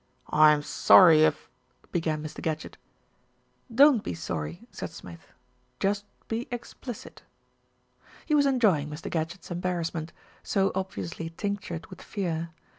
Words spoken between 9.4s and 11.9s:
embarrassment, so obviously tinctured